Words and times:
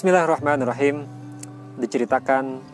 Bismillahirrahmanirrahim. 0.00 1.04
Diceritakan 1.76 2.64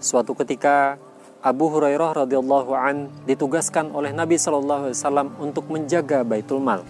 suatu 0.00 0.32
ketika 0.32 0.96
Abu 1.44 1.68
Hurairah 1.68 2.24
radhiyallahu 2.24 2.72
an 2.72 3.12
ditugaskan 3.28 3.92
oleh 3.92 4.16
Nabi 4.16 4.40
Shallallahu 4.40 4.88
alaihi 4.88 4.96
wasallam 4.96 5.28
untuk 5.44 5.68
menjaga 5.68 6.24
Baitul 6.24 6.56
Mal. 6.64 6.80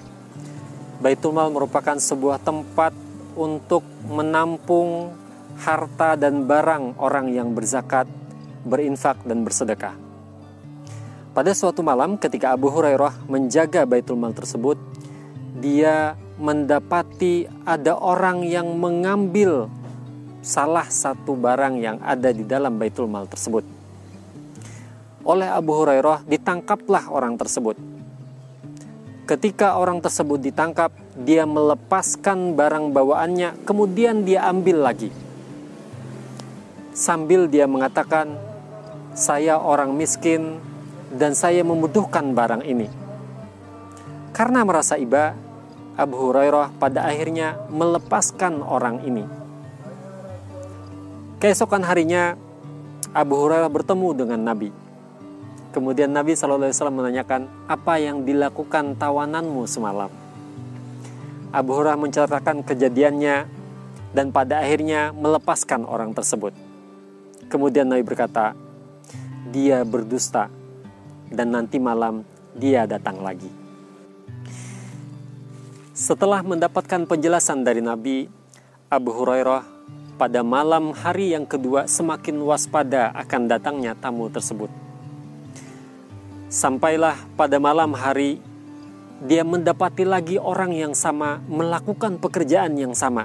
Baitul 1.03 1.35
Mal 1.35 1.51
merupakan 1.51 1.99
sebuah 1.99 2.39
tempat 2.39 2.95
untuk 3.35 3.83
menampung 4.07 5.11
harta 5.59 6.15
dan 6.15 6.47
barang 6.47 6.95
orang 7.03 7.35
yang 7.35 7.51
berzakat, 7.51 8.07
berinfak 8.63 9.19
dan 9.27 9.43
bersedekah. 9.43 9.99
Pada 11.35 11.51
suatu 11.51 11.83
malam 11.83 12.15
ketika 12.15 12.55
Abu 12.55 12.71
Hurairah 12.71 13.27
menjaga 13.27 13.83
Baitul 13.91 14.23
Mal 14.23 14.39
tersebut, 14.39 14.79
dia 15.59 16.15
mendapati 16.39 17.51
ada 17.67 17.99
orang 17.99 18.47
yang 18.47 18.79
mengambil 18.79 19.67
salah 20.41 20.89
satu 20.89 21.37
barang 21.37 21.77
yang 21.77 21.97
ada 22.01 22.33
di 22.33 22.45
dalam 22.49 22.81
Baitul 22.81 23.09
Mal 23.09 23.29
tersebut. 23.29 23.65
Oleh 25.21 25.53
Abu 25.53 25.77
Hurairah 25.77 26.25
ditangkaplah 26.25 27.13
orang 27.13 27.37
tersebut. 27.37 27.77
Ketika 29.29 29.79
orang 29.79 30.03
tersebut 30.03 30.43
ditangkap, 30.43 30.91
dia 31.15 31.47
melepaskan 31.47 32.57
barang 32.57 32.91
bawaannya, 32.91 33.63
kemudian 33.63 34.27
dia 34.27 34.49
ambil 34.49 34.91
lagi. 34.91 35.13
Sambil 36.97 37.47
dia 37.47 37.71
mengatakan, 37.71 38.35
"Saya 39.15 39.61
orang 39.61 39.95
miskin 39.95 40.59
dan 41.15 41.39
saya 41.39 41.63
membutuhkan 41.63 42.35
barang 42.35 42.67
ini." 42.67 42.91
Karena 44.35 44.67
merasa 44.67 44.99
iba, 44.99 45.37
Abu 45.95 46.17
Hurairah 46.17 46.75
pada 46.81 47.07
akhirnya 47.07 47.61
melepaskan 47.71 48.65
orang 48.65 49.05
ini 49.05 49.40
Keesokan 51.41 51.81
harinya 51.89 52.37
Abu 53.17 53.33
Hurairah 53.33 53.73
bertemu 53.73 54.13
dengan 54.13 54.45
Nabi. 54.45 54.69
Kemudian 55.73 56.13
Nabi 56.13 56.37
SAW 56.37 56.69
menanyakan, 56.93 57.49
apa 57.65 57.97
yang 57.97 58.29
dilakukan 58.29 59.01
tawananmu 59.01 59.65
semalam? 59.65 60.13
Abu 61.49 61.73
Hurairah 61.73 61.97
menceritakan 61.97 62.61
kejadiannya 62.61 63.49
dan 64.13 64.37
pada 64.37 64.61
akhirnya 64.61 65.17
melepaskan 65.17 65.89
orang 65.89 66.13
tersebut. 66.13 66.53
Kemudian 67.49 67.89
Nabi 67.89 68.05
berkata, 68.05 68.53
dia 69.49 69.81
berdusta 69.81 70.53
dan 71.33 71.57
nanti 71.57 71.81
malam 71.81 72.21
dia 72.53 72.85
datang 72.85 73.17
lagi. 73.17 73.49
Setelah 75.97 76.45
mendapatkan 76.45 77.09
penjelasan 77.09 77.65
dari 77.65 77.81
Nabi, 77.81 78.29
Abu 78.93 79.09
Hurairah 79.17 79.80
pada 80.21 80.45
malam 80.45 80.93
hari 80.93 81.33
yang 81.33 81.49
kedua 81.49 81.89
semakin 81.89 82.45
waspada 82.45 83.09
akan 83.17 83.49
datangnya 83.49 83.97
tamu 83.97 84.29
tersebut. 84.29 84.69
Sampailah 86.53 87.17
pada 87.41 87.57
malam 87.57 87.97
hari 87.97 88.37
dia 89.25 89.49
mendapati 89.49 90.05
lagi 90.05 90.37
orang 90.37 90.77
yang 90.77 90.93
sama 90.93 91.41
melakukan 91.49 92.21
pekerjaan 92.21 92.77
yang 92.77 92.93
sama, 92.93 93.25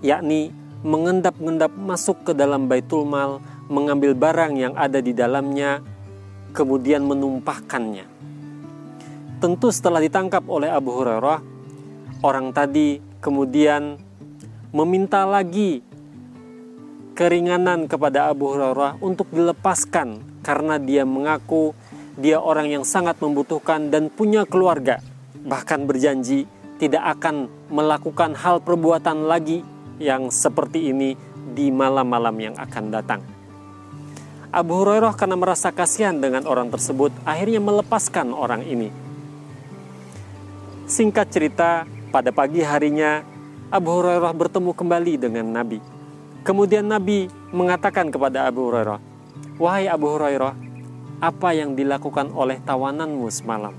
yakni 0.00 0.48
mengendap-endap 0.80 1.76
masuk 1.76 2.24
ke 2.24 2.32
dalam 2.32 2.72
Baitul 2.72 3.04
Mal, 3.04 3.44
mengambil 3.68 4.16
barang 4.16 4.56
yang 4.56 4.72
ada 4.80 5.04
di 5.04 5.12
dalamnya, 5.12 5.84
kemudian 6.56 7.04
menumpahkannya. 7.04 8.08
Tentu 9.44 9.68
setelah 9.68 10.00
ditangkap 10.00 10.44
oleh 10.48 10.72
Abu 10.72 10.88
Hurairah, 10.88 11.40
orang 12.24 12.48
tadi 12.56 12.96
kemudian 13.20 14.00
meminta 14.72 15.28
lagi 15.28 15.84
keringanan 17.14 17.86
kepada 17.86 18.26
Abu 18.34 18.50
Hurairah 18.50 18.98
untuk 18.98 19.30
dilepaskan 19.30 20.42
karena 20.42 20.82
dia 20.82 21.06
mengaku 21.06 21.70
dia 22.18 22.42
orang 22.42 22.74
yang 22.74 22.82
sangat 22.82 23.22
membutuhkan 23.22 23.86
dan 23.88 24.10
punya 24.10 24.42
keluarga 24.42 24.98
bahkan 25.46 25.86
berjanji 25.86 26.50
tidak 26.82 27.06
akan 27.18 27.46
melakukan 27.70 28.34
hal 28.34 28.58
perbuatan 28.58 29.30
lagi 29.30 29.62
yang 30.02 30.26
seperti 30.34 30.90
ini 30.90 31.14
di 31.54 31.70
malam-malam 31.70 32.34
yang 32.50 32.54
akan 32.58 32.84
datang. 32.90 33.22
Abu 34.50 34.82
Hurairah 34.82 35.14
karena 35.14 35.38
merasa 35.38 35.70
kasihan 35.70 36.18
dengan 36.18 36.50
orang 36.50 36.66
tersebut 36.66 37.14
akhirnya 37.22 37.62
melepaskan 37.62 38.34
orang 38.34 38.66
ini. 38.66 38.90
Singkat 40.90 41.26
cerita, 41.30 41.86
pada 42.10 42.34
pagi 42.34 42.62
harinya 42.62 43.22
Abu 43.70 44.02
Hurairah 44.02 44.34
bertemu 44.34 44.70
kembali 44.74 45.14
dengan 45.18 45.46
Nabi 45.50 45.93
Kemudian 46.44 46.84
Nabi 46.84 47.32
mengatakan 47.56 48.12
kepada 48.12 48.44
Abu 48.44 48.68
Hurairah, 48.68 49.00
"Wahai 49.56 49.88
Abu 49.88 50.12
Hurairah, 50.12 50.52
apa 51.24 51.56
yang 51.56 51.72
dilakukan 51.72 52.28
oleh 52.36 52.60
tawananmu 52.60 53.24
semalam?" 53.32 53.72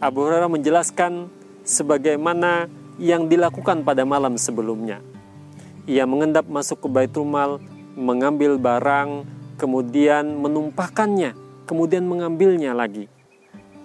Abu 0.00 0.24
Hurairah 0.24 0.48
menjelaskan 0.48 1.28
sebagaimana 1.60 2.72
yang 2.96 3.28
dilakukan 3.28 3.84
pada 3.84 4.08
malam 4.08 4.40
sebelumnya. 4.40 5.04
Ia 5.84 6.08
mengendap 6.08 6.48
masuk 6.48 6.84
ke 6.84 6.88
Baitul 6.88 7.28
Mal, 7.28 7.60
mengambil 7.92 8.56
barang, 8.56 9.28
kemudian 9.60 10.40
menumpahkannya, 10.40 11.36
kemudian 11.68 12.08
mengambilnya 12.08 12.72
lagi. 12.72 13.12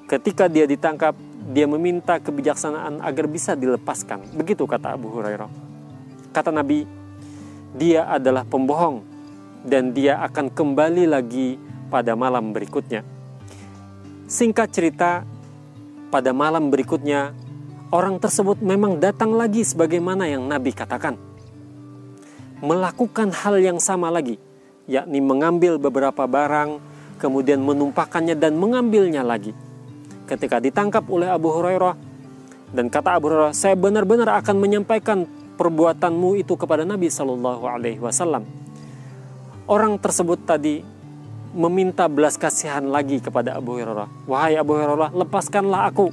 Ketika 0.08 0.48
dia 0.48 0.64
ditangkap, 0.64 1.20
dia 1.52 1.68
meminta 1.68 2.16
kebijaksanaan 2.24 3.04
agar 3.04 3.28
bisa 3.28 3.60
dilepaskan. 3.60 4.24
Begitu 4.40 4.64
kata 4.64 4.96
Abu 4.96 5.12
Hurairah. 5.12 5.63
Kata 6.34 6.50
Nabi, 6.50 6.82
dia 7.78 8.10
adalah 8.10 8.42
pembohong 8.42 9.06
dan 9.62 9.94
dia 9.94 10.18
akan 10.26 10.50
kembali 10.50 11.06
lagi 11.06 11.62
pada 11.94 12.18
malam 12.18 12.50
berikutnya. 12.50 13.06
Singkat 14.26 14.68
cerita, 14.74 15.22
pada 16.10 16.34
malam 16.34 16.74
berikutnya 16.74 17.38
orang 17.94 18.18
tersebut 18.18 18.66
memang 18.66 18.98
datang 18.98 19.38
lagi 19.38 19.62
sebagaimana 19.62 20.26
yang 20.26 20.50
Nabi 20.50 20.74
katakan. 20.74 21.22
Melakukan 22.66 23.30
hal 23.30 23.62
yang 23.62 23.78
sama 23.78 24.10
lagi, 24.10 24.42
yakni 24.90 25.22
mengambil 25.22 25.78
beberapa 25.78 26.26
barang, 26.26 26.82
kemudian 27.22 27.62
menumpahkannya 27.62 28.34
dan 28.34 28.58
mengambilnya 28.58 29.22
lagi. 29.22 29.54
Ketika 30.26 30.58
ditangkap 30.58 31.06
oleh 31.14 31.30
Abu 31.30 31.54
Hurairah, 31.54 31.94
dan 32.74 32.90
kata 32.90 33.22
Abu 33.22 33.30
Hurairah, 33.30 33.54
saya 33.54 33.78
benar-benar 33.78 34.34
akan 34.42 34.58
menyampaikan 34.58 35.30
perbuatanmu 35.56 36.42
itu 36.42 36.54
kepada 36.58 36.84
Nabi 36.84 37.08
Shallallahu 37.08 37.64
Alaihi 37.66 38.02
Wasallam. 38.02 38.46
Orang 39.70 39.96
tersebut 40.02 40.44
tadi 40.44 40.84
meminta 41.54 42.10
belas 42.10 42.36
kasihan 42.36 42.84
lagi 42.84 43.22
kepada 43.22 43.56
Abu 43.56 43.78
Hurairah. 43.78 44.28
Wahai 44.28 44.58
Abu 44.58 44.76
Hurairah, 44.76 45.14
lepaskanlah 45.14 45.88
aku. 45.88 46.10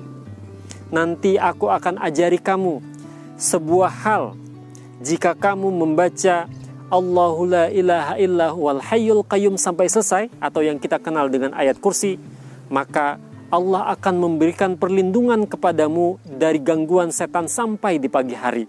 Nanti 0.93 1.41
aku 1.41 1.73
akan 1.73 1.99
ajari 1.99 2.39
kamu 2.39 2.79
sebuah 3.41 3.91
hal. 4.05 4.37
Jika 5.01 5.33
kamu 5.33 5.73
membaca 5.73 6.45
Allahu 6.93 7.49
la 7.49 7.73
ilaha 7.73 8.15
illa 8.21 8.53
wal 8.53 8.83
hayyul 8.83 9.25
qayyum 9.25 9.57
sampai 9.57 9.89
selesai 9.89 10.29
atau 10.43 10.61
yang 10.61 10.77
kita 10.77 11.01
kenal 11.01 11.31
dengan 11.31 11.57
ayat 11.57 11.79
kursi, 11.81 12.21
maka 12.69 13.17
Allah 13.51 13.91
akan 13.99 14.15
memberikan 14.19 14.79
perlindungan 14.79 15.43
kepadamu 15.49 16.23
dari 16.27 16.63
gangguan 16.63 17.11
setan 17.11 17.51
sampai 17.51 17.99
di 17.99 18.07
pagi 18.07 18.37
hari. 18.37 18.67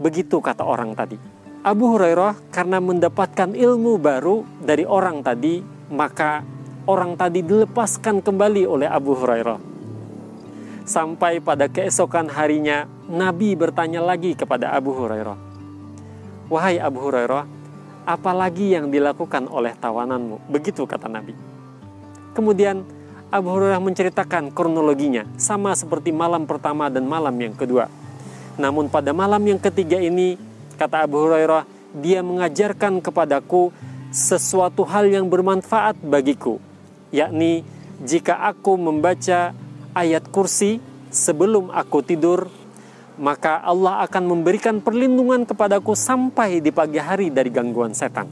Begitu 0.00 0.40
kata 0.40 0.64
orang 0.64 0.96
tadi. 0.96 1.42
Abu 1.62 1.94
Hurairah 1.94 2.50
karena 2.50 2.82
mendapatkan 2.82 3.54
ilmu 3.54 3.94
baru 3.94 4.42
dari 4.58 4.82
orang 4.82 5.22
tadi, 5.22 5.62
maka 5.94 6.42
orang 6.90 7.14
tadi 7.14 7.38
dilepaskan 7.46 8.18
kembali 8.18 8.66
oleh 8.66 8.90
Abu 8.90 9.14
Hurairah. 9.14 9.62
Sampai 10.82 11.38
pada 11.38 11.70
keesokan 11.70 12.26
harinya, 12.34 12.90
Nabi 13.06 13.54
bertanya 13.54 14.02
lagi 14.02 14.34
kepada 14.34 14.74
Abu 14.74 14.90
Hurairah, 14.90 15.38
"Wahai 16.50 16.82
Abu 16.82 16.98
Hurairah, 16.98 17.46
apalagi 18.10 18.74
yang 18.74 18.90
dilakukan 18.90 19.46
oleh 19.46 19.78
tawananmu?" 19.78 20.50
Begitu 20.50 20.82
kata 20.82 21.06
Nabi. 21.06 21.38
Kemudian 22.34 22.82
Abu 23.30 23.54
Hurairah 23.54 23.78
menceritakan 23.78 24.50
kronologinya, 24.50 25.30
sama 25.38 25.78
seperti 25.78 26.10
malam 26.10 26.42
pertama 26.42 26.90
dan 26.90 27.06
malam 27.06 27.38
yang 27.38 27.54
kedua 27.54 28.01
namun 28.60 28.92
pada 28.92 29.16
malam 29.16 29.40
yang 29.44 29.60
ketiga 29.60 29.96
ini, 29.96 30.36
kata 30.76 31.04
Abu 31.08 31.20
Hurairah, 31.24 31.64
dia 31.96 32.20
mengajarkan 32.24 33.00
kepadaku 33.04 33.72
sesuatu 34.12 34.84
hal 34.84 35.08
yang 35.08 35.28
bermanfaat 35.28 35.96
bagiku, 36.04 36.60
yakni 37.08 37.64
jika 38.02 38.44
aku 38.48 38.76
membaca 38.76 39.56
ayat 39.96 40.24
kursi 40.28 40.80
sebelum 41.08 41.72
aku 41.72 42.04
tidur, 42.04 42.48
maka 43.20 43.60
Allah 43.60 44.04
akan 44.04 44.36
memberikan 44.36 44.80
perlindungan 44.80 45.44
kepadaku 45.44 45.92
sampai 45.92 46.60
di 46.64 46.72
pagi 46.72 47.00
hari 47.00 47.28
dari 47.28 47.52
gangguan 47.52 47.92
setan. 47.92 48.26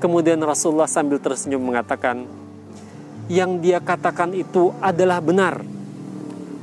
Kemudian 0.00 0.40
Rasulullah 0.40 0.88
sambil 0.88 1.20
tersenyum 1.20 1.60
mengatakan, 1.60 2.24
yang 3.28 3.60
dia 3.60 3.78
katakan 3.78 4.32
itu 4.32 4.72
adalah 4.80 5.20
benar, 5.20 5.60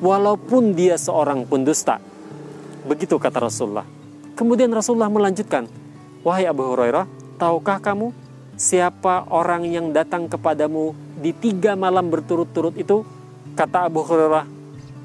walaupun 0.01 0.73
dia 0.73 0.97
seorang 0.97 1.45
pendusta. 1.45 2.01
Begitu 2.87 3.19
kata 3.19 3.43
Rasulullah. 3.43 3.83
Kemudian 4.39 4.71
Rasulullah 4.71 5.11
melanjutkan, 5.11 5.67
"Wahai 6.23 6.47
Abu 6.47 6.63
Hurairah, 6.63 7.03
tahukah 7.35 7.83
kamu 7.83 8.15
siapa 8.55 9.27
orang 9.27 9.67
yang 9.67 9.91
datang 9.91 10.31
kepadamu 10.31 10.95
di 11.19 11.35
tiga 11.35 11.75
malam 11.75 12.07
berturut-turut 12.07 12.79
itu?" 12.79 13.03
Kata 13.59 13.91
Abu 13.91 14.07
Hurairah, 14.07 14.47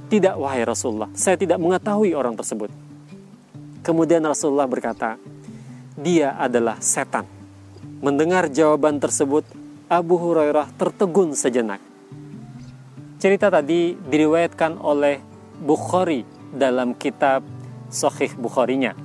"Tidak, 0.06 0.38
wahai 0.38 0.62
Rasulullah, 0.62 1.11
saya 1.17 1.34
tidak 1.34 1.58
mengetahui 1.58 2.14
orang 2.14 2.38
tersebut." 2.38 2.70
Kemudian 3.82 4.23
Rasulullah 4.23 4.70
berkata, 4.70 5.19
"Dia 5.99 6.38
adalah 6.38 6.79
setan." 6.79 7.26
Mendengar 7.99 8.46
jawaban 8.46 9.02
tersebut, 9.02 9.43
Abu 9.90 10.23
Hurairah 10.23 10.70
tertegun 10.79 11.34
sejenak. 11.34 11.82
Cerita 13.19 13.50
tadi 13.50 13.94
diriwayatkan 13.99 14.79
oleh 14.79 15.19
Bukhari 15.62 16.26
dalam 16.50 16.93
kitab 16.99 17.62
Sahih 17.93 18.33
Bukharinya. 18.41 18.97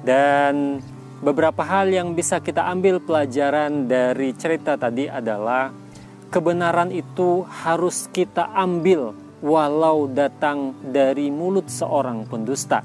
Dan 0.00 0.80
beberapa 1.20 1.60
hal 1.60 1.92
yang 1.92 2.16
bisa 2.16 2.40
kita 2.40 2.64
ambil 2.72 2.96
pelajaran 3.04 3.84
dari 3.84 4.32
cerita 4.32 4.80
tadi 4.80 5.04
adalah 5.06 5.68
kebenaran 6.32 6.88
itu 6.88 7.44
harus 7.44 8.08
kita 8.08 8.48
ambil 8.56 9.12
walau 9.44 10.08
datang 10.08 10.72
dari 10.80 11.28
mulut 11.28 11.68
seorang 11.68 12.24
pendusta. 12.24 12.80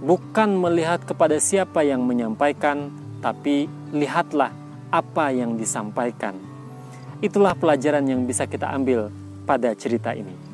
Bukan 0.00 0.56
melihat 0.60 1.04
kepada 1.04 1.36
siapa 1.40 1.84
yang 1.84 2.04
menyampaikan, 2.04 2.92
tapi 3.20 3.68
lihatlah 3.92 4.52
apa 4.92 5.32
yang 5.32 5.56
disampaikan. 5.56 6.36
Itulah 7.20 7.52
pelajaran 7.52 8.08
yang 8.08 8.24
bisa 8.24 8.48
kita 8.48 8.72
ambil 8.72 9.12
pada 9.44 9.76
cerita 9.76 10.16
ini. 10.16 10.49